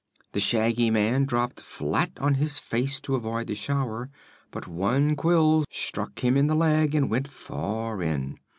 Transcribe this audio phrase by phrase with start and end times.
[0.31, 4.09] The Shaggy Man dropped flat on his face to avoid the shower,
[4.49, 8.39] but one quill struck him in the leg and went far in.